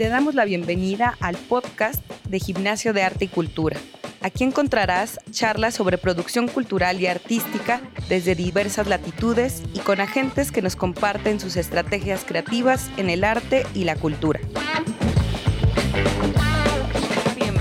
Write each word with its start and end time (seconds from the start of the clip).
te 0.00 0.08
damos 0.08 0.34
la 0.34 0.46
bienvenida 0.46 1.18
al 1.20 1.36
podcast 1.36 2.02
de 2.26 2.40
Gimnasio 2.40 2.94
de 2.94 3.02
Arte 3.02 3.26
y 3.26 3.28
Cultura. 3.28 3.76
Aquí 4.22 4.44
encontrarás 4.44 5.20
charlas 5.30 5.74
sobre 5.74 5.98
producción 5.98 6.48
cultural 6.48 6.98
y 7.02 7.06
artística 7.06 7.82
desde 8.08 8.34
diversas 8.34 8.86
latitudes 8.86 9.62
y 9.74 9.80
con 9.80 10.00
agentes 10.00 10.52
que 10.52 10.62
nos 10.62 10.74
comparten 10.74 11.38
sus 11.38 11.58
estrategias 11.58 12.24
creativas 12.24 12.90
en 12.96 13.10
el 13.10 13.24
arte 13.24 13.66
y 13.74 13.84
la 13.84 13.94
cultura. 13.94 14.40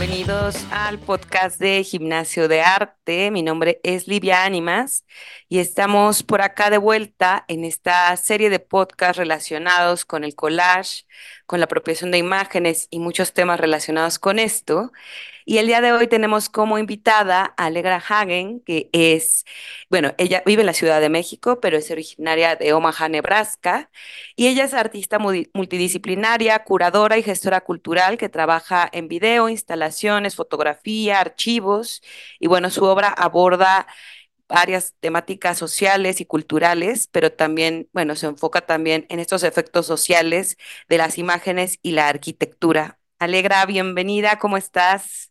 Bienvenidos 0.10 0.66
al 0.72 0.98
podcast 0.98 1.60
de 1.60 1.84
Gimnasio 1.84 2.48
de 2.48 2.62
Arte. 2.62 3.30
Mi 3.30 3.44
nombre 3.44 3.80
es 3.84 4.08
Livia 4.08 4.44
Ánimas 4.44 5.06
y 5.48 5.60
estamos 5.60 6.24
por 6.24 6.42
acá 6.42 6.72
de 6.72 6.80
vuelta 6.80 7.46
en 7.48 7.64
esta 7.64 8.18
serie 8.18 8.50
de 8.50 8.58
podcasts 8.58 9.18
relacionados 9.18 10.06
con 10.06 10.24
el 10.24 10.34
collage, 10.34 11.06
con 11.46 11.60
la 11.60 11.66
apropiación 11.66 12.10
de 12.10 12.18
imágenes 12.18 12.88
y 12.90 12.98
muchos 12.98 13.34
temas 13.34 13.60
relacionados 13.60 14.18
con 14.18 14.40
esto. 14.40 14.92
Y 15.50 15.58
el 15.58 15.66
día 15.66 15.82
de 15.82 15.92
hoy 15.92 16.06
tenemos 16.06 16.48
como 16.48 16.78
invitada 16.78 17.56
a 17.58 17.66
Alegra 17.66 17.96
Hagen, 17.96 18.60
que 18.60 18.88
es, 18.94 19.46
bueno, 19.90 20.14
ella 20.20 20.44
vive 20.46 20.62
en 20.62 20.68
la 20.68 20.74
Ciudad 20.74 21.02
de 21.02 21.10
México, 21.10 21.60
pero 21.60 21.76
es 21.76 21.90
originaria 21.90 22.56
de 22.56 22.72
Omaha, 22.74 23.10
Nebraska. 23.10 23.90
Y 24.36 24.46
ella 24.46 24.66
es 24.66 24.76
artista 24.76 25.18
multidisciplinaria, 25.18 26.64
curadora 26.64 27.18
y 27.18 27.24
gestora 27.24 27.62
cultural 27.62 28.20
que 28.20 28.30
trabaja 28.30 28.88
en 28.92 29.08
video, 29.08 29.50
instalaciones, 29.50 30.36
fotografía, 30.36 31.20
archivos. 31.20 32.04
Y 32.40 32.46
bueno, 32.46 32.70
su 32.70 32.84
obra 32.84 33.08
aborda 33.08 33.88
varias 34.48 34.94
temáticas 35.00 35.58
sociales 35.58 36.22
y 36.22 36.26
culturales, 36.26 37.08
pero 37.12 37.32
también, 37.34 37.90
bueno, 37.92 38.16
se 38.16 38.28
enfoca 38.28 38.62
también 38.62 39.08
en 39.10 39.20
estos 39.20 39.42
efectos 39.42 39.88
sociales 39.88 40.58
de 40.90 40.98
las 41.00 41.18
imágenes 41.18 41.80
y 41.82 41.94
la 41.94 42.08
arquitectura. 42.08 43.00
Alegra, 43.18 43.66
bienvenida, 43.66 44.38
¿cómo 44.38 44.56
estás? 44.56 45.30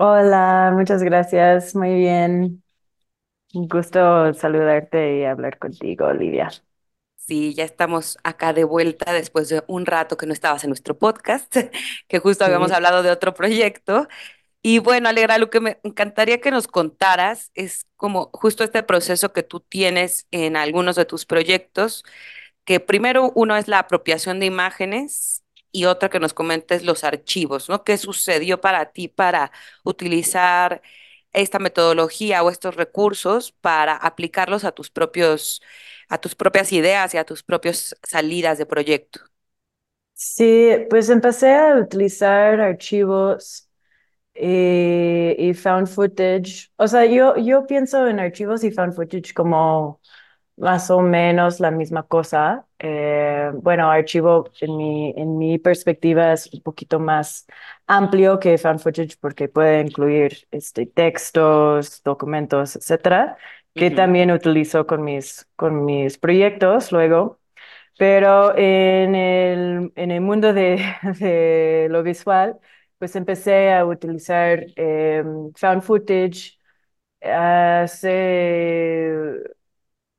Hola, 0.00 0.70
muchas 0.74 1.02
gracias. 1.02 1.74
Muy 1.74 1.94
bien. 1.94 2.62
Un 3.54 3.68
gusto 3.68 4.32
saludarte 4.34 5.18
y 5.20 5.24
hablar 5.24 5.58
contigo, 5.58 6.06
Olivia. 6.06 6.50
Sí, 7.16 7.52
ya 7.54 7.64
estamos 7.64 8.16
acá 8.24 8.54
de 8.54 8.64
vuelta 8.64 9.12
después 9.12 9.48
de 9.50 9.62
un 9.66 9.84
rato 9.84 10.16
que 10.16 10.26
no 10.26 10.32
estabas 10.32 10.64
en 10.64 10.70
nuestro 10.70 10.98
podcast, 10.98 11.54
que 12.08 12.18
justo 12.20 12.44
habíamos 12.44 12.72
hablado 12.72 13.02
de 13.02 13.10
otro 13.10 13.34
proyecto. 13.34 14.08
Y 14.62 14.78
bueno, 14.80 15.08
Alegra, 15.08 15.38
lo 15.38 15.50
que 15.50 15.60
me 15.60 15.80
encantaría 15.84 16.40
que 16.40 16.52
nos 16.52 16.68
contaras 16.68 17.50
es 17.54 17.86
como 17.96 18.30
justo 18.34 18.64
este 18.64 18.84
proceso 18.84 19.32
que 19.32 19.42
tú 19.42 19.60
tienes 19.60 20.28
en 20.32 20.56
algunos 20.56 20.96
de 20.96 21.06
tus 21.06 21.26
proyectos, 21.26 22.04
que 22.64 22.80
primero 22.80 23.32
uno 23.34 23.56
es 23.56 23.68
la 23.68 23.80
apropiación 23.80 24.40
de 24.40 24.46
imágenes 24.46 25.44
y 25.78 25.86
otra 25.86 26.08
que 26.10 26.20
nos 26.20 26.34
comentes 26.34 26.84
los 26.84 27.04
archivos, 27.04 27.68
¿no? 27.68 27.84
¿Qué 27.84 27.98
sucedió 27.98 28.60
para 28.60 28.92
ti 28.92 29.08
para 29.08 29.52
utilizar 29.84 30.82
esta 31.32 31.58
metodología 31.58 32.42
o 32.42 32.50
estos 32.50 32.76
recursos 32.76 33.52
para 33.52 33.96
aplicarlos 33.96 34.64
a 34.64 34.72
tus 34.72 34.90
propios, 34.90 35.62
a 36.08 36.18
tus 36.20 36.34
propias 36.34 36.72
ideas 36.72 37.14
y 37.14 37.18
a 37.18 37.24
tus 37.24 37.42
propias 37.42 37.96
salidas 38.02 38.58
de 38.58 38.66
proyecto? 38.66 39.20
Sí, 40.14 40.70
pues 40.90 41.10
empecé 41.10 41.54
a 41.54 41.76
utilizar 41.78 42.60
archivos 42.60 43.68
y, 44.34 45.34
y 45.38 45.54
found 45.54 45.88
footage. 45.88 46.70
O 46.76 46.88
sea, 46.88 47.06
yo, 47.06 47.36
yo 47.36 47.66
pienso 47.66 48.06
en 48.08 48.20
archivos 48.20 48.64
y 48.64 48.72
found 48.72 48.94
footage 48.94 49.34
como 49.34 50.00
más 50.58 50.90
o 50.90 51.00
menos 51.00 51.60
la 51.60 51.70
misma 51.70 52.02
cosa. 52.04 52.66
Eh, 52.78 53.50
bueno, 53.54 53.90
archivo 53.90 54.50
en 54.60 54.76
mi, 54.76 55.14
en 55.16 55.38
mi 55.38 55.58
perspectiva 55.58 56.32
es 56.32 56.52
un 56.52 56.62
poquito 56.62 56.98
más 57.00 57.46
amplio 57.86 58.38
que 58.40 58.58
fan 58.58 58.78
footage 58.78 59.16
porque 59.20 59.48
puede 59.48 59.80
incluir 59.82 60.46
este, 60.50 60.86
textos, 60.86 62.02
documentos, 62.02 62.76
etcétera, 62.76 63.36
que 63.74 63.90
también 63.90 64.30
utilizo 64.32 64.86
con 64.86 65.02
mis, 65.04 65.48
con 65.56 65.84
mis 65.84 66.18
proyectos 66.18 66.92
luego. 66.92 67.40
Pero 67.98 68.56
en 68.56 69.14
el, 69.14 69.92
en 69.96 70.10
el 70.12 70.20
mundo 70.20 70.52
de, 70.52 70.84
de 71.20 71.88
lo 71.90 72.02
visual, 72.02 72.58
pues 72.98 73.16
empecé 73.16 73.72
a 73.72 73.84
utilizar 73.86 74.64
eh, 74.76 75.24
found 75.56 75.82
footage 75.82 76.58
hace 77.22 79.12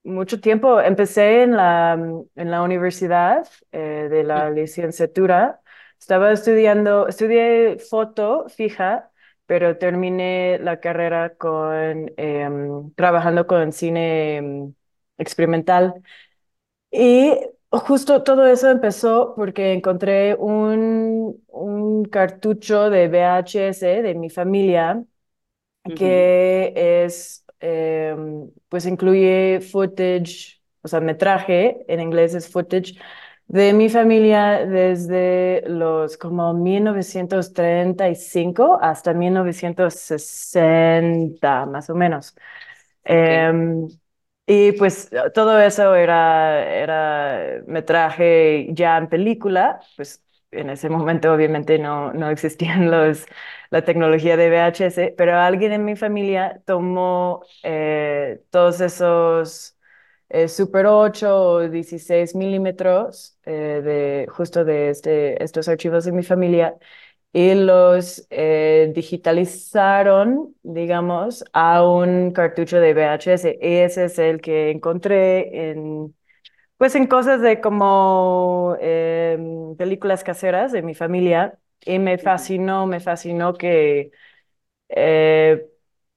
mucho 0.04 0.40
tiempo. 0.42 0.80
Empecé 0.82 1.44
en 1.44 1.56
la, 1.58 1.94
en 2.36 2.52
la 2.52 2.62
universidad 2.64 3.48
eh, 3.72 4.08
de 4.10 4.24
la 4.24 4.50
licenciatura. 4.50 5.62
Estaba 6.00 6.32
estudiando, 6.32 7.08
estudié 7.08 7.78
foto 7.80 8.48
fija, 8.50 9.12
pero 9.46 9.78
terminé 9.78 10.60
la 10.60 10.80
carrera 10.80 11.36
con, 11.36 12.12
em, 12.18 12.92
trabajando 12.96 13.48
con 13.48 13.72
cine 13.74 14.38
em, 14.38 14.74
experimental. 15.18 16.02
Y 16.92 17.34
justo 17.72 18.24
todo 18.24 18.48
eso 18.48 18.70
empezó 18.70 19.34
porque 19.36 19.74
encontré 19.74 20.36
un, 20.36 21.44
un 21.48 22.06
cartucho 22.06 22.90
de 22.90 23.08
VHS 23.08 23.86
de 24.04 24.16
mi 24.16 24.30
familia 24.30 25.04
que 25.94 26.74
es 27.06 27.46
Em, 27.60 28.50
pues 28.70 28.86
incluye 28.86 29.60
footage, 29.62 30.62
o 30.82 30.88
sea, 30.88 31.00
metraje, 31.02 31.84
en 31.88 32.00
inglés 32.02 32.34
es 32.36 32.50
footage, 32.50 32.96
de 33.48 33.74
mi 33.74 33.90
familia 33.90 34.66
desde 34.66 35.64
los 35.68 36.18
como 36.18 36.54
1935 36.54 38.80
hasta 38.82 39.14
1960, 39.14 41.66
más 41.66 41.90
o 41.90 41.96
menos. 41.96 42.36
Em, 43.04 43.88
y 44.46 44.72
pues 44.74 45.10
todo 45.34 45.60
eso 45.62 45.96
era, 45.96 46.64
era 46.66 47.62
metraje 47.68 48.68
ya 48.74 48.98
en 48.98 49.08
película, 49.10 49.80
pues 49.96 50.24
en 50.52 50.70
ese 50.70 50.90
momento 50.90 51.34
obviamente 51.34 51.80
no, 51.80 52.14
no 52.14 52.30
existían 52.30 52.90
los, 52.92 53.26
la 53.70 53.84
tecnología 53.84 54.38
de 54.38 54.50
VHS, 54.50 55.14
pero 55.18 55.38
alguien 55.38 55.72
en 55.74 55.86
mi 55.86 55.96
familia 55.96 56.62
tomó 56.66 57.44
eh, 57.64 58.42
todos 58.50 58.82
esos 58.82 59.78
eh, 60.30 60.48
Super 60.48 60.86
8 60.88 61.36
o 61.54 61.70
16 61.70 62.36
milímetros 62.36 63.38
eh, 63.46 63.82
de, 63.84 64.28
justo 64.30 64.64
de 64.66 64.90
este, 64.90 65.44
estos 65.44 65.68
archivos 65.68 66.06
de 66.06 66.12
mi 66.12 66.24
familia 66.24 66.78
y 67.32 67.54
los 67.56 68.28
digitalizaron, 68.94 70.56
digamos, 70.64 71.44
a 71.54 71.84
un 71.88 72.32
cartucho 72.32 72.80
de 72.80 72.94
VHS. 72.94 73.58
Ese 73.62 74.06
es 74.06 74.18
el 74.20 74.42
que 74.42 74.72
encontré 74.72 75.70
en 75.72 76.16
pues 76.80 76.96
en 76.96 77.08
cosas 77.08 77.42
de 77.42 77.62
como 77.62 78.78
em, 78.82 79.78
películas 79.78 80.26
caseras 80.26 80.74
de 80.74 80.84
mi 80.84 80.96
familia 80.96 81.60
y 81.86 82.00
me 82.00 82.20
fascinó, 82.20 82.88
me 82.88 83.02
fascinó 83.02 83.56
que 83.56 84.12
eh, 84.90 85.68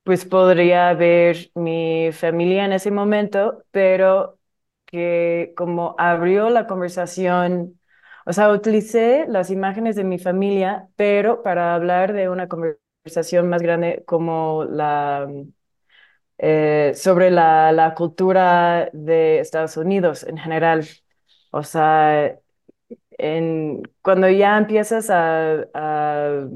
pues 0.04 0.24
podría 0.24 0.92
ver 0.94 1.50
mi 1.54 2.10
familia 2.12 2.64
en 2.64 2.72
ese 2.72 2.90
momento, 2.90 3.64
pero 3.70 4.38
que 4.86 5.54
como 5.56 5.94
abrió 5.98 6.50
la 6.50 6.66
conversación, 6.66 7.80
o 8.26 8.32
sea, 8.32 8.50
utilicé 8.52 9.26
las 9.28 9.50
imágenes 9.50 9.96
de 9.96 10.04
mi 10.04 10.18
familia, 10.18 10.88
pero 10.96 11.42
para 11.42 11.74
hablar 11.74 12.12
de 12.12 12.28
una 12.28 12.48
conversación 12.48 13.48
más 13.48 13.62
grande 13.62 14.04
como 14.06 14.64
la 14.64 15.28
eh, 16.38 16.92
sobre 16.94 17.30
la, 17.30 17.72
la, 17.72 17.94
cultura 17.94 18.90
de 18.92 19.40
Estados 19.40 19.76
Unidos 19.76 20.24
en 20.24 20.38
general. 20.38 20.86
O 21.50 21.62
sea, 21.62 22.38
en, 23.18 23.82
cuando 24.02 24.28
ya 24.28 24.58
empiezas 24.58 25.08
a, 25.10 26.48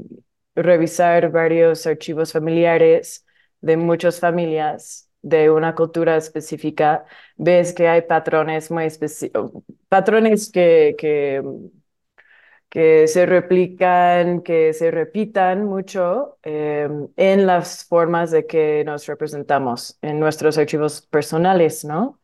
revisar 0.55 1.31
varios 1.31 1.85
archivos 1.85 2.33
familiares 2.33 3.25
de 3.61 3.77
muchas 3.77 4.19
familias 4.19 5.09
de 5.21 5.51
una 5.51 5.75
cultura 5.75 6.17
específica, 6.17 7.05
ves 7.35 7.73
que 7.73 7.87
hay 7.87 8.01
patrones 8.01 8.71
muy 8.71 8.85
específicos, 8.85 9.51
patrones 9.89 10.51
que 10.51 10.95
que 12.77 13.07
se 13.07 13.25
replican, 13.25 14.41
que 14.41 14.73
se 14.73 14.91
repitan 14.91 15.65
mucho 15.65 16.37
em, 16.43 17.07
en 17.17 17.47
las 17.47 17.85
formas 17.85 18.29
de 18.31 18.45
que 18.47 18.83
nos 18.85 19.07
representamos 19.07 19.97
en 20.03 20.19
nuestros 20.19 20.57
archivos 20.59 21.01
personales, 21.07 21.85
¿no? 21.85 22.19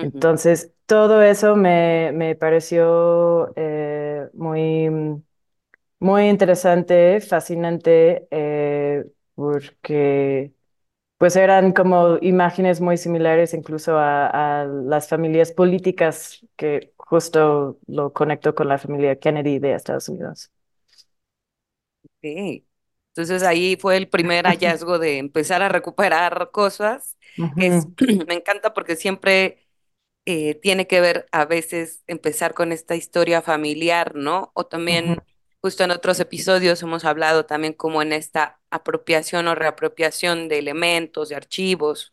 Entonces, 0.00 0.72
todo 0.86 1.22
eso 1.22 1.56
me, 1.56 2.12
me 2.14 2.36
pareció 2.36 3.52
eh, 3.56 4.28
muy, 4.34 4.90
muy 5.98 6.28
interesante, 6.28 7.20
fascinante, 7.20 8.26
eh, 8.30 9.04
porque 9.34 10.52
pues 11.18 11.36
eran 11.36 11.72
como 11.74 12.18
imágenes 12.22 12.80
muy 12.82 12.98
similares 12.98 13.54
incluso 13.54 13.98
a, 13.98 14.62
a 14.62 14.66
las 14.66 15.08
familias 15.08 15.52
políticas 15.52 16.46
que 16.56 16.93
justo 17.14 17.78
lo 17.86 18.12
conecto 18.12 18.54
con 18.56 18.68
la 18.68 18.78
familia 18.78 19.16
Kennedy 19.20 19.60
de 19.60 19.74
Estados 19.74 20.08
Unidos. 20.08 20.50
Ok. 22.02 22.64
Entonces 23.14 23.42
ahí 23.44 23.76
fue 23.80 23.96
el 23.96 24.08
primer 24.08 24.46
hallazgo 24.46 24.98
de 24.98 25.18
empezar 25.18 25.62
a 25.62 25.68
recuperar 25.68 26.50
cosas, 26.52 27.16
es, 27.54 27.86
me 28.26 28.34
encanta 28.34 28.74
porque 28.74 28.96
siempre 28.96 29.64
eh, 30.26 30.56
tiene 30.56 30.86
que 30.88 31.00
ver 31.00 31.26
a 31.32 31.46
veces 31.46 32.02
empezar 32.08 32.54
con 32.54 32.72
esta 32.72 32.96
historia 32.96 33.42
familiar, 33.42 34.14
¿no? 34.16 34.52
O 34.54 34.66
también, 34.66 35.24
justo 35.62 35.84
en 35.84 35.92
otros 35.92 36.20
episodios 36.20 36.82
hemos 36.82 37.04
hablado 37.04 37.46
también 37.46 37.74
como 37.74 38.02
en 38.02 38.12
esta 38.12 38.60
apropiación 38.70 39.48
o 39.48 39.54
reapropiación 39.56 40.48
de 40.48 40.58
elementos, 40.58 41.28
de 41.30 41.36
archivos 41.36 42.12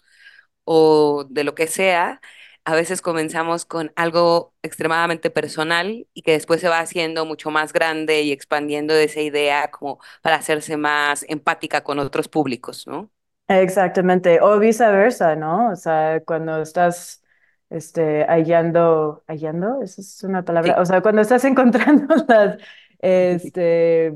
o 0.65 1.25
de 1.29 1.43
lo 1.43 1.55
que 1.55 1.67
sea. 1.67 2.21
A 2.65 2.75
veces 2.75 3.01
comenzamos 3.01 3.65
con 3.65 3.91
algo 3.95 4.53
extremadamente 4.61 5.29
personal 5.31 6.07
y 6.13 6.21
que 6.21 6.33
después 6.33 6.61
se 6.61 6.69
va 6.69 6.79
haciendo 6.79 7.25
mucho 7.25 7.51
más 7.51 7.73
grande 7.73 8.21
y 8.21 8.31
expandiendo 8.31 8.93
esa 8.95 9.21
idea 9.21 9.71
como 9.71 9.99
para 10.21 10.35
hacerse 10.37 10.77
más 10.77 11.25
empática 11.27 11.83
con 11.83 11.99
otros 11.99 12.27
públicos, 12.27 12.85
¿no? 12.87 13.11
Exactamente, 13.47 14.39
o 14.41 14.59
viceversa, 14.59 15.35
¿no? 15.35 15.71
O 15.71 15.75
sea, 15.75 16.23
cuando 16.25 16.61
estás 16.61 17.21
este, 17.69 18.23
hallando, 18.25 19.23
hallando, 19.27 19.81
esa 19.81 19.99
es 20.01 20.23
una 20.23 20.45
palabra, 20.45 20.75
Sí. 20.75 20.81
o 20.81 20.85
sea, 20.85 21.01
cuando 21.01 21.21
estás 21.21 21.43
encontrando 21.45 22.15
las, 22.29 22.57
este, 22.99 24.13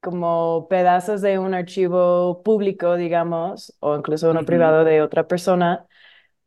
como 0.00 0.68
pedazos 0.70 1.22
de 1.22 1.38
un 1.38 1.54
archivo 1.54 2.42
público, 2.42 2.96
digamos, 2.96 3.76
o 3.80 3.96
incluso 3.96 4.30
uno 4.30 4.44
privado 4.46 4.84
de 4.84 5.02
otra 5.02 5.28
persona, 5.28 5.86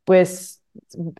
pues 0.04 0.61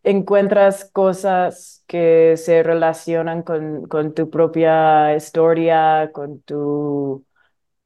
encuentras 0.05 0.85
cosas 0.93 1.85
que 1.87 2.37
se 2.37 2.63
relacionan 2.63 3.43
con, 3.43 3.87
con 3.89 4.15
tu 4.15 4.31
propia 4.31 5.15
historia, 5.17 6.11
con 6.13 6.41
tu 6.43 7.25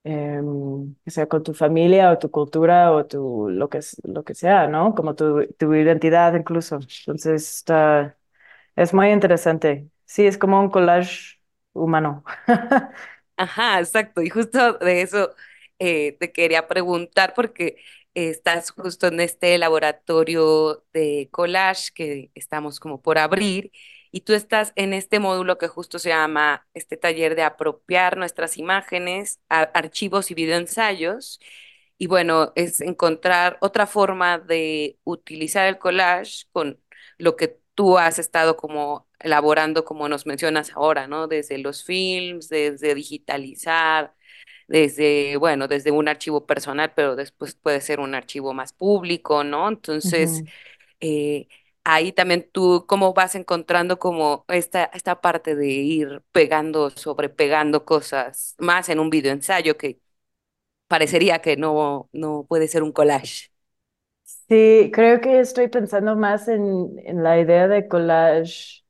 em, 0.04 0.94
sea 1.06 1.26
con 1.28 1.42
tu 1.42 1.54
familia 1.54 2.12
o 2.12 2.18
tu 2.18 2.30
cultura 2.30 2.92
o 2.92 3.06
tu, 3.06 3.48
lo 3.50 3.68
que, 3.70 3.80
lo 4.04 4.24
que 4.24 4.34
sea, 4.34 4.68
¿no? 4.68 4.94
Como 4.94 5.14
tu, 5.16 5.46
tu 5.58 5.74
identidad 5.74 6.34
incluso. 6.34 6.78
Entonces, 7.06 7.64
es 8.76 8.94
muy 8.94 9.10
interesante. 9.10 9.88
Sí, 10.04 10.26
es 10.26 10.38
como 10.38 10.60
un 10.60 10.70
collage 10.70 11.40
humano. 11.72 12.24
Ajá, 13.36 13.80
exacto. 13.80 14.22
Y 14.22 14.30
justo 14.30 14.74
de 14.78 15.02
eso 15.02 15.34
eh, 15.78 16.16
te 16.18 16.32
quería 16.32 16.68
preguntar 16.68 17.34
porque 17.34 17.76
estás 18.16 18.70
justo 18.70 19.06
en 19.08 19.20
este 19.20 19.58
laboratorio 19.58 20.84
de 20.92 21.28
collage 21.32 21.92
que 21.94 22.30
estamos 22.34 22.80
como 22.80 23.02
por 23.02 23.18
abrir 23.18 23.72
y 24.12 24.22
tú 24.22 24.32
estás 24.34 24.72
en 24.76 24.94
este 24.94 25.18
módulo 25.20 25.58
que 25.58 25.68
justo 25.68 25.98
se 25.98 26.10
llama 26.10 26.66
este 26.74 26.96
taller 26.96 27.36
de 27.36 27.42
apropiar 27.42 28.16
nuestras 28.16 28.56
imágenes, 28.58 29.40
a- 29.50 29.62
archivos 29.62 30.30
y 30.30 30.34
videoensayos. 30.34 31.40
Y 31.98 32.06
bueno, 32.08 32.52
es 32.56 32.80
encontrar 32.80 33.58
otra 33.60 33.86
forma 33.86 34.38
de 34.38 34.98
utilizar 35.04 35.66
el 35.66 35.78
collage 35.78 36.44
con 36.52 36.80
lo 37.18 37.36
que 37.36 37.58
tú 37.74 37.98
has 37.98 38.18
estado 38.18 38.56
como 38.56 39.08
elaborando, 39.18 39.84
como 39.84 40.08
nos 40.08 40.26
mencionas 40.26 40.72
ahora, 40.74 41.06
¿no? 41.08 41.26
Desde 41.28 41.58
los 41.58 41.84
films, 41.84 42.48
desde 42.48 42.94
digitalizar, 42.94 44.14
desde, 44.68 45.36
bueno, 45.36 45.68
desde 45.68 45.90
un 45.92 46.08
archivo 46.08 46.46
personal, 46.46 46.92
pero 46.94 47.16
después 47.16 47.54
puede 47.54 47.80
ser 47.80 48.00
un 48.00 48.14
archivo 48.14 48.54
más 48.54 48.72
público, 48.72 49.44
¿no? 49.44 49.68
Entonces, 49.68 50.44
eh, 51.00 51.48
ahí 51.84 52.12
también 52.12 52.48
tú, 52.52 52.84
¿cómo 52.88 53.14
vas 53.14 53.34
encontrando 53.34 53.98
como 53.98 54.44
esta, 54.48 54.84
esta 54.94 55.20
parte 55.20 55.54
de 55.56 55.68
ir 55.68 56.22
pegando, 56.32 56.90
sobrepegando 56.90 57.84
cosas 57.84 58.54
más 58.58 58.88
en 58.88 59.00
un 59.00 59.10
video 59.10 59.32
ensayo 59.32 59.76
que 59.78 60.00
parecería 60.88 61.40
que 61.42 61.56
no, 61.56 62.08
no 62.12 62.46
puede 62.48 62.68
ser 62.68 62.82
un 62.82 62.92
collage? 62.92 63.50
Sí, 64.24 64.90
creo 64.92 65.20
que 65.20 65.40
estoy 65.40 65.68
pensando 65.68 66.16
más 66.16 66.48
en, 66.48 66.98
en 67.04 67.22
la 67.22 67.38
idea 67.40 67.68
de 67.68 67.86
collage, 67.88 68.82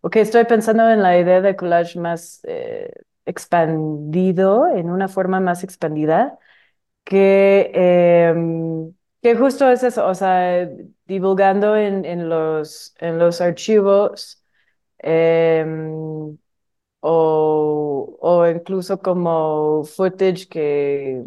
ok, 0.00 0.16
estoy 0.16 0.44
pensando 0.44 0.88
en 0.90 1.02
la 1.02 1.18
idea 1.18 1.40
de 1.40 1.56
collage 1.56 1.98
más 1.98 2.40
eh, 2.44 2.90
expandido, 3.26 4.68
en 4.68 4.90
una 4.90 5.08
forma 5.08 5.40
más 5.40 5.64
expandida. 5.64 6.38
que, 7.04 7.70
em, 7.74 8.94
que 9.22 9.36
justo 9.36 9.70
es 9.70 9.82
eso, 9.82 10.06
o 10.06 10.14
sea, 10.14 10.68
divulgando 11.06 11.76
en, 11.76 12.04
en 12.04 12.28
los, 12.28 12.94
en 12.98 13.18
los 13.18 13.40
archivos 13.40 14.44
em, 14.98 16.38
o, 17.00 18.18
o 18.20 18.46
incluso 18.48 19.00
como 19.00 19.84
footage 19.84 20.48
que, 20.48 21.24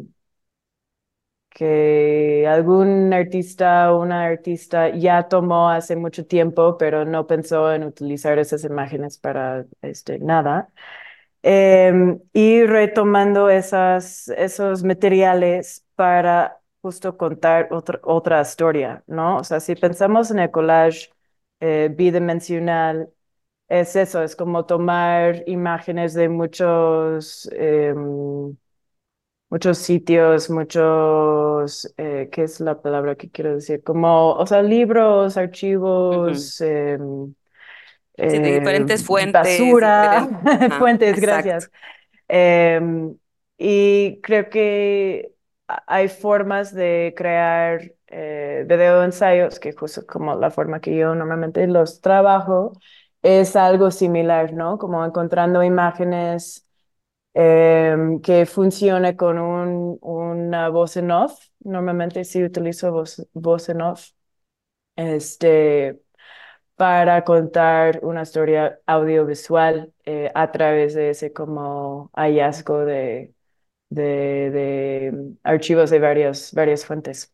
que 1.50 2.46
algún 2.48 3.14
artista 3.14 3.92
o 3.94 4.02
una 4.02 4.26
artista 4.26 4.90
ya 4.96 5.28
tomó 5.28 5.70
hace 5.70 5.96
mucho 5.96 6.26
tiempo, 6.28 6.78
pero 6.78 7.04
no 7.06 7.26
pensó 7.28 7.74
en 7.74 7.84
utilizar 7.84 8.38
esas 8.40 8.64
imágenes 8.64 9.18
para 9.18 9.66
este, 9.82 10.20
nada. 10.20 10.72
Em, 11.44 12.20
y 12.34 12.66
retomando 12.66 13.50
esas, 13.50 14.28
esos 14.30 14.84
materiales 14.84 15.86
para 15.96 16.60
justo 16.82 17.18
contar 17.18 17.70
otra, 17.72 18.00
otra 18.04 18.42
historia, 18.42 19.04
¿no? 19.08 19.38
O 19.38 19.44
sea, 19.44 19.60
si 19.60 19.76
pensamos 19.76 20.32
en 20.32 20.40
el 20.40 20.52
collage 20.52 21.10
eh, 21.60 21.90
bidimensional, 21.96 23.10
es 23.70 23.96
eso, 23.96 24.24
es 24.24 24.36
como 24.36 24.66
tomar 24.66 25.44
imágenes 25.48 26.14
de 26.14 26.30
muchos, 26.30 27.50
em, 27.54 28.58
muchos 29.50 29.78
sitios, 29.80 30.50
muchos, 30.50 31.94
eh, 31.98 32.30
¿qué 32.32 32.44
es 32.44 32.60
la 32.60 32.82
palabra 32.82 33.16
que 33.16 33.30
quiero 33.32 33.56
decir? 33.56 33.84
Como, 33.84 34.34
o 34.34 34.46
sea, 34.46 34.62
libros, 34.64 35.38
archivos, 35.38 36.62
em, 38.18 38.28
Sí, 38.30 38.40
de 38.40 38.52
eh, 38.52 38.52
diferentes 38.52 39.04
fuentes, 39.06 39.32
basura, 39.32 40.28
fuentes, 40.78 41.20
exacto. 41.20 41.20
gracias. 41.20 41.72
Em, 42.28 43.18
y 43.58 44.22
creo 44.22 44.50
que 44.50 45.34
hay 45.68 46.10
formas 46.10 46.74
de 46.74 47.14
crear 47.18 47.94
eh, 48.08 48.66
video 48.68 49.04
ensayos, 49.04 49.60
que 49.60 49.74
justo 49.74 50.06
como 50.08 50.36
la 50.36 50.52
forma 50.52 50.80
que 50.82 50.96
yo 50.96 51.16
normalmente 51.16 51.68
los 51.68 52.02
trabajo, 52.02 52.74
es 53.22 53.56
algo 53.56 53.92
similar, 53.92 54.54
¿no? 54.54 54.78
Como 54.78 55.06
encontrando 55.06 55.64
imágenes 55.64 56.68
em, 57.34 58.22
que 58.22 58.46
funcione 58.46 59.16
con 59.18 59.40
un, 59.40 59.98
una 60.02 60.70
voz 60.70 60.98
en 60.98 61.12
off. 61.12 61.40
Normalmente 61.62 62.24
sí 62.26 62.44
utilizo 62.44 62.92
voz, 62.92 63.28
voz 63.34 63.70
en 63.70 63.82
off. 63.82 64.12
Este, 64.96 66.00
para 66.78 67.26
contar 67.26 68.00
una 68.04 68.24
historia 68.24 68.82
audiovisual 68.88 69.94
eh, 70.06 70.32
a 70.36 70.52
través 70.54 70.96
de 70.96 71.12
ese 71.12 71.34
como 71.34 72.12
hallazgo 72.16 72.86
de, 72.86 73.36
de, 73.90 74.04
de 74.52 75.12
mm, 75.14 75.40
archivos 75.44 75.92
de 75.92 76.00
varias, 76.00 76.54
varias 76.54 76.86
fuentes. 76.86 77.34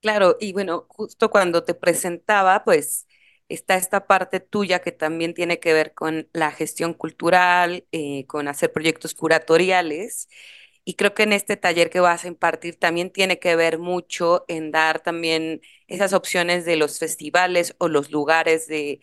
Claro, 0.00 0.36
y 0.40 0.52
bueno, 0.52 0.86
justo 0.88 1.30
cuando 1.30 1.64
te 1.64 1.74
presentaba, 1.74 2.62
pues 2.64 3.06
está 3.48 3.76
esta 3.76 4.06
parte 4.06 4.38
tuya 4.40 4.80
que 4.80 4.92
también 4.92 5.34
tiene 5.34 5.58
que 5.58 5.72
ver 5.72 5.94
con 5.94 6.28
la 6.32 6.52
gestión 6.52 6.94
cultural, 6.94 7.86
eh, 7.92 8.24
con 8.26 8.46
hacer 8.46 8.72
proyectos 8.72 9.14
curatoriales. 9.14 10.28
Y 10.88 10.94
creo 10.94 11.14
que 11.14 11.24
en 11.24 11.32
este 11.32 11.56
taller 11.56 11.90
que 11.90 12.00
vas 12.00 12.24
a 12.24 12.28
impartir 12.28 12.76
también 12.78 13.10
tiene 13.10 13.40
que 13.40 13.56
ver 13.56 13.78
mucho 13.78 14.44
en 14.48 14.70
dar 14.70 15.00
también 15.00 15.60
esas 15.88 16.12
opciones 16.12 16.64
de 16.64 16.76
los 16.76 17.00
festivales 17.00 17.74
o 17.78 17.88
los 17.88 18.12
lugares 18.12 18.68
de 18.68 19.00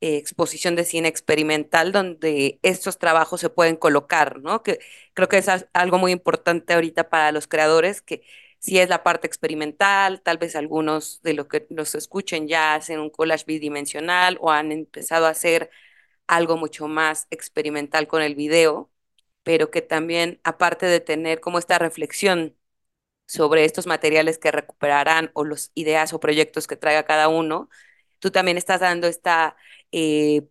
eh, 0.00 0.16
exposición 0.18 0.76
de 0.76 0.84
cine 0.84 1.08
experimental 1.08 1.92
donde 1.92 2.60
estos 2.62 2.98
trabajos 2.98 3.40
se 3.40 3.50
pueden 3.50 3.76
colocar, 3.76 4.40
¿no? 4.40 4.62
Que 4.64 4.80
creo 5.14 5.28
que 5.28 5.38
es 5.38 5.48
algo 5.74 5.98
muy 5.98 6.12
importante 6.12 6.74
ahorita 6.74 7.10
para 7.10 7.32
los 7.32 7.48
creadores, 7.48 8.02
que 8.02 8.22
si 8.58 8.78
es 8.78 8.88
la 8.88 9.02
parte 9.04 9.26
experimental, 9.28 10.22
tal 10.22 10.38
vez 10.38 10.56
algunos 10.56 11.22
de 11.22 11.34
los 11.34 11.48
que 11.48 11.66
los 11.70 11.94
escuchen 11.96 12.48
ya 12.48 12.74
hacen 12.76 13.00
un 13.00 13.10
collage 13.10 13.44
bidimensional 13.46 14.38
o 14.40 14.50
han 14.52 14.72
empezado 14.72 15.26
a 15.26 15.30
hacer 15.30 15.70
algo 16.26 16.56
mucho 16.56 16.88
más 16.88 17.26
experimental 17.30 18.06
con 18.08 18.22
el 18.22 18.34
video, 18.34 18.90
pero 19.42 19.70
que 19.70 19.82
también, 19.82 20.40
aparte 20.44 20.86
de 20.86 21.00
tener 21.00 21.40
como 21.40 21.58
esta 21.58 21.78
reflexión 21.78 22.56
sobre 23.26 23.64
estos 23.64 23.86
materiales 23.86 24.38
que 24.38 24.50
recuperarán 24.52 25.30
o 25.34 25.44
las 25.44 25.70
ideas 25.74 26.12
o 26.12 26.20
proyectos 26.20 26.66
que 26.66 26.76
traiga 26.76 27.04
cada 27.04 27.28
uno, 27.28 27.68
tú 28.18 28.30
también 28.30 28.58
estás 28.58 28.80
dando 28.80 29.06
esta 29.06 29.56
eh, 29.92 30.42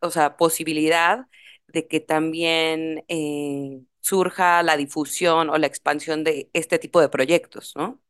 o 0.00 0.10
sea, 0.10 0.36
posibilidad 0.36 1.26
de 1.68 1.86
que 1.88 2.00
también 2.00 3.04
eh, 3.08 3.82
surja 4.00 4.62
la 4.62 4.76
difusión 4.76 5.50
o 5.50 5.58
la 5.58 5.66
expansión 5.66 6.24
de 6.24 6.50
este 6.52 6.78
tipo 6.78 7.00
de 7.00 7.08
proyectos, 7.08 7.74
¿no? 7.76 8.00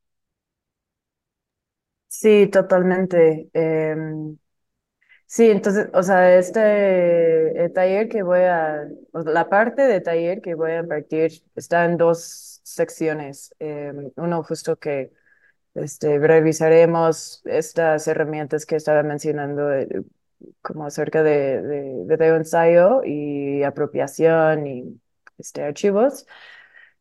Sí, 2.09 2.49
totalmente. 2.51 3.51
Em, 3.53 4.39
Sí, 5.27 5.51
entonces, 5.51 5.89
o 5.95 6.03
sea, 6.03 6.37
este 6.39 7.65
eh, 7.65 7.69
taller 7.71 8.09
que 8.09 8.23
voy 8.23 8.41
a, 8.41 8.85
la 9.13 9.49
parte 9.49 9.83
de 9.83 10.01
taller 10.01 10.41
que 10.41 10.55
voy 10.55 10.73
a 10.73 10.79
impartir 10.81 11.33
está 11.57 11.85
en 11.87 11.97
dos 11.97 12.61
secciones. 12.63 13.55
Eh, 13.59 13.93
uno 14.17 14.43
justo 14.45 14.77
que 14.79 15.13
este, 15.75 16.19
revisaremos 16.19 17.43
estas 17.47 18.09
herramientas 18.09 18.67
que 18.67 18.77
estaba 18.77 19.03
mencionando, 19.05 19.73
eh, 19.75 19.89
como 20.63 20.87
acerca 20.87 21.23
de, 21.23 21.63
de, 21.63 22.05
de, 22.07 22.17
de 22.19 22.29
ensayo 22.29 23.03
y 23.05 23.63
apropiación 23.65 24.67
y 24.67 25.01
este, 25.39 25.63
archivos. 25.65 26.27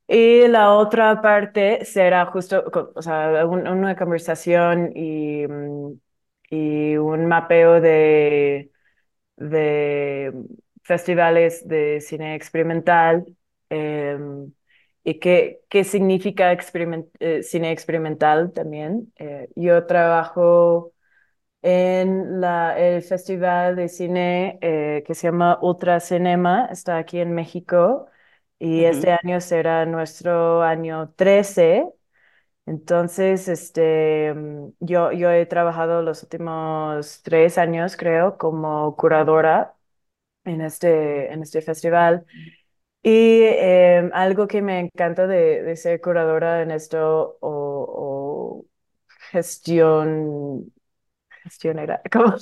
Y 0.07 0.47
la 0.49 0.73
otra 0.73 1.21
parte 1.21 1.85
será 1.85 2.25
justo, 2.27 2.63
o 2.95 3.01
sea, 3.01 3.45
un- 3.47 3.67
una 3.67 3.95
conversación 3.95 4.91
y, 4.95 5.47
mm, 5.47 5.93
y 6.53 6.97
un 6.97 7.25
mapeo 7.27 7.81
de, 7.81 8.71
de 9.37 10.33
festivales 10.83 11.67
de 11.67 12.01
cine 12.01 12.35
experimental 12.35 13.25
em, 13.69 14.53
y 15.03 15.19
qué, 15.19 15.61
qué 15.69 15.83
significa 15.83 16.53
experiment- 16.53 17.09
eh, 17.19 17.43
cine 17.43 17.71
experimental 17.71 18.51
también. 18.53 19.13
Eh, 19.17 19.49
yo 19.55 19.85
trabajo 19.85 20.93
en 21.61 22.41
la, 22.41 22.77
el 22.79 23.01
festival 23.03 23.75
de 23.75 23.87
cine 23.89 24.59
eh, 24.61 25.03
que 25.05 25.15
se 25.15 25.27
llama 25.27 25.59
Ultra 25.61 25.99
Cinema, 25.99 26.67
está 26.71 26.97
aquí 26.97 27.19
en 27.19 27.33
México 27.33 28.07
y 28.59 28.83
este 28.85 29.11
año 29.11 29.39
será 29.41 29.85
nuestro 29.85 30.61
año 30.63 31.13
13. 31.15 31.85
Entonces, 32.65 33.47
este, 33.49 34.33
mm, 34.33 34.69
yo, 34.79 35.11
yo 35.11 35.31
he 35.31 35.45
trabajado 35.45 36.01
los 36.01 36.23
últimos 36.23 37.21
tres 37.23 37.57
años, 37.57 37.97
creo, 37.97 38.37
como 38.37 38.95
curadora 38.95 39.75
en 40.45 40.61
este, 40.61 41.33
en 41.33 41.43
este 41.43 41.61
festival. 41.61 42.25
Y 43.03 43.41
em, 43.43 44.11
algo 44.13 44.47
que 44.47 44.61
me 44.61 44.79
encanta 44.79 45.27
de, 45.27 45.63
de 45.63 45.75
ser 45.77 46.01
curadora 46.01 46.61
en 46.61 46.71
esto 46.71 47.37
o, 47.41 48.61
o 48.61 48.65
gestión 49.31 50.73
gestionera, 51.43 52.01
¿cómo? 52.11 52.35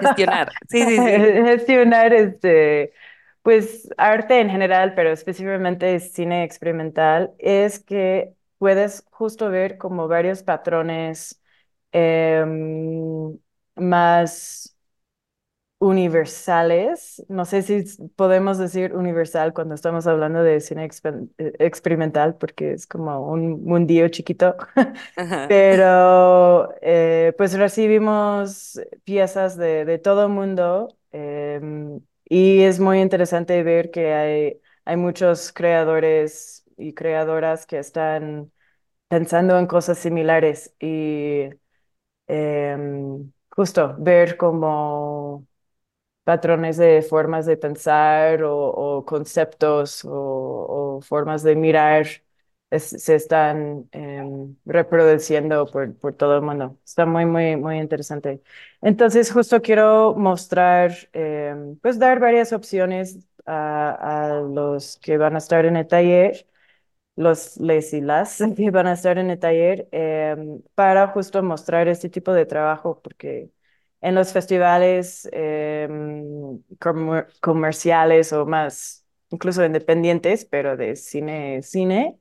Gestionar. 0.00 0.48
Sí, 0.68 0.86
sí, 0.86 0.96
sí. 1.00 1.04
Gestionar 1.44 2.12
este, 2.12 2.92
pues 3.42 3.88
arte 3.96 4.40
en 4.40 4.50
general, 4.50 4.94
pero 4.94 5.10
específicamente 5.12 6.00
cine 6.00 6.44
experimental, 6.44 7.32
es 7.38 7.78
que 7.80 8.34
puedes 8.62 9.04
justo 9.10 9.50
ver 9.50 9.76
como 9.78 10.08
varios 10.08 10.42
patrones 10.44 11.42
em, 11.92 13.38
más 13.76 14.76
universales. 15.78 17.24
No 17.28 17.44
sé 17.44 17.62
si 17.62 17.84
podemos 18.16 18.58
decir 18.58 18.94
universal 18.94 19.52
cuando 19.52 19.74
estamos 19.74 20.06
hablando 20.06 20.42
de 20.42 20.60
cine 20.60 20.86
exper- 20.88 21.28
eh, 21.38 21.52
experimental, 21.58 22.36
porque 22.36 22.72
es 22.72 22.86
como 22.86 23.26
un 23.30 23.64
mundillo 23.64 24.08
chiquito. 24.08 24.56
Pero 25.46 26.70
eh, 26.82 27.34
pues 27.36 27.54
recibimos 27.54 28.80
piezas 29.04 29.56
de, 29.56 29.84
de 29.84 29.98
todo 29.98 30.24
el 30.24 30.28
mundo 30.30 30.96
em, 31.12 32.00
y 32.24 32.62
es 32.62 32.80
muy 32.80 33.00
interesante 33.00 33.62
ver 33.62 33.90
que 33.90 34.14
hay, 34.14 34.60
hay 34.86 34.96
muchos 34.96 35.52
creadores 35.52 36.61
y 36.82 36.94
creadoras 36.94 37.66
que 37.66 37.78
están 37.78 38.52
pensando 39.08 39.58
en 39.58 39.66
cosas 39.66 39.98
similares 39.98 40.74
y 40.80 41.48
em, 42.26 43.32
justo 43.50 43.94
ver 43.98 44.36
cómo 44.36 45.46
patrones 46.24 46.76
de 46.76 47.02
formas 47.02 47.46
de 47.46 47.56
pensar 47.56 48.42
o, 48.44 49.04
conceptos 49.06 50.02
o, 50.04 51.00
formas 51.02 51.42
de 51.42 51.56
mirar 51.56 52.06
se 52.78 53.14
están 53.14 53.88
em, 53.92 54.56
reproduciendo 54.64 55.66
por, 55.66 55.94
por 55.98 56.14
todo 56.14 56.36
el 56.36 56.42
mundo. 56.42 56.78
Está 56.84 57.04
muy, 57.06 57.26
muy, 57.26 57.56
muy 57.56 57.78
interesante. 57.78 58.42
Entonces, 58.80 59.30
justo 59.30 59.60
quiero 59.60 60.14
mostrar, 60.14 60.92
em, 61.12 61.76
pues 61.78 61.98
dar 61.98 62.18
varias 62.18 62.52
opciones 62.52 63.18
a, 63.44 64.38
a 64.38 64.40
los 64.40 64.96
que 64.98 65.18
van 65.18 65.34
a 65.34 65.38
estar 65.38 65.66
en 65.66 65.76
el 65.76 65.86
taller 65.86 66.46
los 67.16 67.58
les 67.58 67.92
y 67.92 68.00
las 68.00 68.38
que 68.56 68.70
van 68.70 68.86
a 68.86 68.92
estar 68.94 69.18
en 69.18 69.30
el 69.30 69.38
taller 69.38 69.88
em, 69.92 70.62
para 70.74 71.08
justo 71.08 71.42
mostrar 71.42 71.88
este 71.88 72.08
tipo 72.10 72.32
de 72.32 72.46
trabajo, 72.46 73.00
porque 73.02 73.50
en 74.00 74.14
los 74.14 74.32
festivales 74.32 75.28
em, 75.32 76.60
comer- 76.80 77.28
comerciales 77.40 78.32
o 78.32 78.46
más, 78.46 79.06
incluso 79.30 79.64
independientes, 79.64 80.44
pero 80.44 80.76
de 80.76 80.96
cine, 80.96 81.62
cine, 81.62 82.18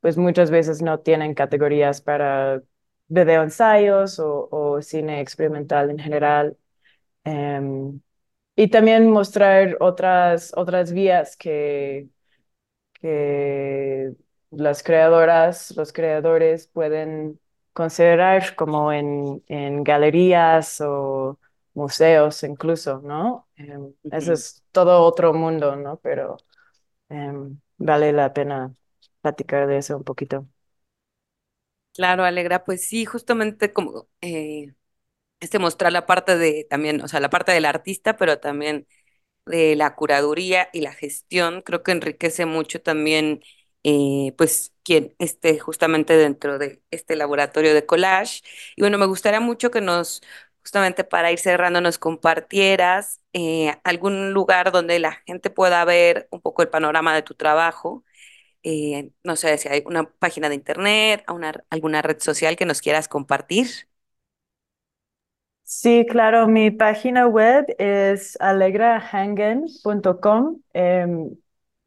pues 0.00 0.16
muchas 0.16 0.50
veces 0.50 0.82
no 0.82 1.00
tienen 1.00 1.34
categorías 1.34 2.00
para 2.00 2.62
video 3.08 3.42
ensayos 3.42 4.18
o, 4.18 4.48
o 4.50 4.82
cine 4.82 5.20
experimental 5.20 5.90
en 5.90 5.98
general. 5.98 6.56
Em, 7.24 8.00
y 8.56 8.68
también 8.70 9.10
mostrar 9.10 9.76
otras, 9.80 10.52
otras 10.56 10.92
vías 10.92 11.36
que 11.36 12.08
que 13.08 14.14
las 14.50 14.82
creadoras, 14.82 15.72
los 15.76 15.92
creadores 15.92 16.68
pueden 16.68 17.40
considerar 17.72 18.56
como 18.56 18.92
en, 18.92 19.42
en 19.48 19.84
galerías 19.84 20.80
o 20.80 21.38
museos 21.74 22.42
incluso, 22.44 23.00
¿no? 23.02 23.48
Em, 23.56 23.92
eso 24.10 24.32
es 24.32 24.64
todo 24.72 25.02
otro 25.04 25.34
mundo, 25.34 25.76
¿no? 25.76 25.98
Pero 26.00 26.36
em, 27.10 27.60
vale 27.78 28.12
la 28.12 28.32
pena 28.34 28.74
platicar 29.22 29.66
de 29.68 29.78
eso 29.78 29.96
un 29.96 30.04
poquito. 30.04 30.48
Claro, 31.94 32.24
Alegra, 32.24 32.62
pues 32.64 32.86
sí, 32.86 33.06
justamente 33.06 33.72
como 33.72 34.06
eh, 34.20 34.74
este 35.40 35.58
mostrar 35.58 35.92
la 35.92 36.06
parte 36.06 36.36
de 36.38 36.66
también, 36.70 37.02
o 37.02 37.08
sea, 37.08 37.20
la 37.20 37.30
parte 37.30 37.52
del 37.52 37.66
artista, 37.66 38.16
pero 38.16 38.40
también 38.40 38.88
de 39.46 39.76
la 39.76 39.94
curaduría 39.94 40.68
y 40.72 40.80
la 40.80 40.92
gestión, 40.92 41.62
creo 41.62 41.82
que 41.82 41.92
enriquece 41.92 42.46
mucho 42.46 42.80
también, 42.82 43.42
eh, 43.84 44.34
pues, 44.36 44.72
quien 44.82 45.14
esté 45.18 45.58
justamente 45.58 46.16
dentro 46.16 46.58
de 46.58 46.82
este 46.90 47.16
laboratorio 47.16 47.74
de 47.74 47.86
collage. 47.86 48.42
Y 48.76 48.82
bueno, 48.82 48.98
me 48.98 49.06
gustaría 49.06 49.40
mucho 49.40 49.70
que 49.70 49.80
nos, 49.80 50.22
justamente 50.62 51.04
para 51.04 51.30
ir 51.32 51.38
cerrando, 51.38 51.80
nos 51.80 51.98
compartieras 51.98 53.20
eh, 53.32 53.74
algún 53.84 54.32
lugar 54.32 54.72
donde 54.72 54.98
la 54.98 55.12
gente 55.26 55.50
pueda 55.50 55.84
ver 55.84 56.28
un 56.30 56.40
poco 56.40 56.62
el 56.62 56.68
panorama 56.68 57.14
de 57.14 57.22
tu 57.22 57.34
trabajo. 57.34 58.04
Eh, 58.62 59.10
no 59.24 59.36
sé 59.36 59.58
si 59.58 59.68
hay 59.68 59.82
una 59.86 60.04
página 60.10 60.48
de 60.48 60.56
internet, 60.56 61.24
una, 61.30 61.52
alguna 61.70 62.02
red 62.02 62.18
social 62.20 62.56
que 62.56 62.66
nos 62.66 62.80
quieras 62.82 63.08
compartir. 63.08 63.68
Sí, 65.68 66.06
claro, 66.08 66.46
mi 66.46 66.70
página 66.70 67.26
web 67.26 67.66
es 67.78 68.36
alegrahangen.com. 68.40 70.60
Em, 70.72 71.36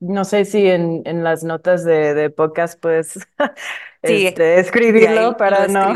no 0.02 0.26
sé 0.26 0.44
si 0.46 0.68
en, 0.68 1.02
en 1.06 1.24
las 1.24 1.44
notas 1.46 1.86
de, 1.86 2.14
de 2.14 2.30
podcast 2.30 2.78
puedes 2.82 3.18
Sí, 4.04 4.28
este, 4.28 4.60
escribirlo 4.60 5.38
para 5.38 5.68
no. 5.68 5.94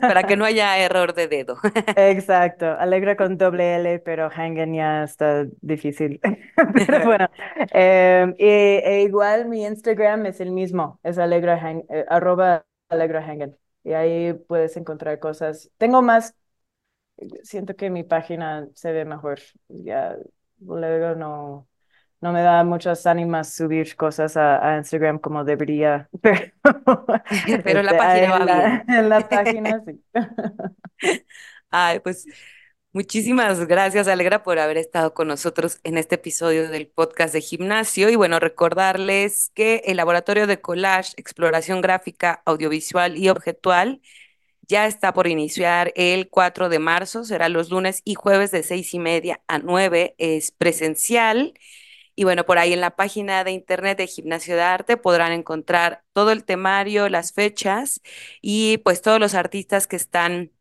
para 0.00 0.24
que 0.24 0.36
no 0.36 0.44
haya 0.46 0.78
error 0.78 1.14
de 1.14 1.28
dedo. 1.28 1.58
Exacto, 1.94 2.66
alegra 2.78 3.16
con 3.16 3.38
doble 3.38 3.76
L, 3.76 3.98
pero 4.00 4.28
Hangen 4.30 4.74
ya 4.74 5.04
está 5.04 5.46
difícil. 5.62 6.20
Pero 6.86 7.04
bueno, 7.06 7.28
em, 7.70 8.34
y- 8.38 8.44
e 8.84 9.02
igual 9.02 9.48
mi 9.48 9.64
Instagram 9.64 10.26
es 10.26 10.40
el 10.40 10.50
mismo, 10.52 11.00
es 11.02 11.16
alegra 11.18 11.58
eh, 11.88 12.04
arroba 12.08 12.66
alegra 12.90 13.20
Hangen. 13.24 13.56
Y 13.84 13.92
ahí 13.94 14.34
puedes 14.34 14.76
encontrar 14.76 15.18
cosas. 15.20 15.70
Tengo 15.78 16.02
más 16.02 16.34
siento 17.42 17.76
que 17.76 17.90
mi 17.90 18.04
página 18.04 18.66
se 18.74 18.92
ve 18.92 19.04
mejor. 19.04 19.40
Ya 19.68 20.16
luego 20.60 21.14
no, 21.14 21.68
no 22.20 22.32
me 22.32 22.42
da 22.42 22.64
muchas 22.64 23.06
ánimas 23.06 23.54
subir 23.54 23.96
cosas 23.96 24.36
a, 24.36 24.74
a 24.74 24.78
Instagram 24.78 25.18
como 25.18 25.44
debería, 25.44 26.08
pero 26.22 26.52
Pero 27.64 27.82
la 27.82 27.92
este, 27.92 27.98
página 27.98 28.30
va 28.30 28.36
en 28.38 28.46
la, 28.46 28.58
bien. 28.58 28.98
en 28.98 29.08
la 29.08 29.20
página 29.28 29.82
sí. 29.84 30.02
Ay, 31.70 32.00
pues 32.00 32.26
muchísimas 32.92 33.66
gracias, 33.66 34.08
Alegra, 34.08 34.42
por 34.42 34.58
haber 34.58 34.78
estado 34.78 35.14
con 35.14 35.28
nosotros 35.28 35.80
en 35.84 35.98
este 35.98 36.14
episodio 36.16 36.68
del 36.70 36.88
podcast 36.88 37.34
de 37.34 37.40
gimnasio. 37.40 38.08
Y 38.08 38.16
bueno, 38.16 38.40
recordarles 38.40 39.50
que 39.54 39.82
el 39.86 39.98
laboratorio 39.98 40.46
de 40.46 40.60
collage, 40.60 41.12
exploración 41.16 41.80
gráfica, 41.80 42.42
audiovisual 42.46 43.16
y 43.16 43.28
objetual 43.28 44.00
ya 44.68 44.86
está 44.86 45.12
por 45.14 45.26
iniciar 45.28 45.92
el 45.96 46.28
4 46.28 46.68
de 46.68 46.78
marzo. 46.78 47.24
Será 47.24 47.48
los 47.48 47.70
lunes 47.70 48.02
y 48.04 48.14
jueves 48.14 48.50
de 48.50 48.62
seis 48.62 48.94
y 48.94 48.98
media 48.98 49.40
a 49.48 49.58
nueve. 49.58 50.14
Es 50.18 50.52
presencial. 50.52 51.54
Y 52.14 52.24
bueno, 52.24 52.46
por 52.46 52.58
ahí 52.58 52.72
en 52.72 52.80
la 52.80 52.96
página 52.96 53.44
de 53.44 53.52
internet 53.52 53.98
de 53.98 54.06
Gimnasio 54.06 54.56
de 54.56 54.62
Arte 54.62 54.96
podrán 54.96 55.32
encontrar 55.32 56.04
todo 56.12 56.32
el 56.32 56.44
temario, 56.44 57.08
las 57.10 57.32
fechas 57.32 58.00
y 58.42 58.78
pues 58.78 59.02
todos 59.02 59.20
los 59.20 59.34
artistas 59.34 59.86
que 59.86 59.96
están 59.96 60.52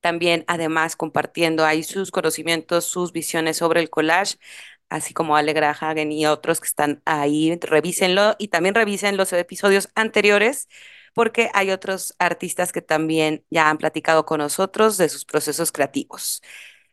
también 0.00 0.44
además 0.48 0.96
compartiendo 0.96 1.64
ahí 1.64 1.82
sus 1.82 2.10
conocimientos, 2.10 2.84
sus 2.84 3.12
visiones 3.12 3.56
sobre 3.58 3.80
el 3.80 3.90
collage, 3.90 4.36
así 4.90 5.14
como 5.14 5.36
Alegra 5.36 5.70
Hagen 5.70 6.12
y 6.12 6.26
otros 6.26 6.60
que 6.60 6.66
están 6.68 7.02
ahí, 7.06 7.58
revísenlo 7.60 8.36
y 8.38 8.48
también 8.48 8.74
revisen 8.74 9.16
los 9.16 9.32
episodios 9.32 9.88
anteriores 9.94 10.68
porque 11.14 11.50
hay 11.54 11.70
otros 11.70 12.14
artistas 12.18 12.72
que 12.72 12.82
también 12.82 13.44
ya 13.50 13.70
han 13.70 13.78
platicado 13.78 14.26
con 14.26 14.38
nosotros 14.38 14.98
de 14.98 15.08
sus 15.08 15.24
procesos 15.24 15.72
creativos. 15.72 16.42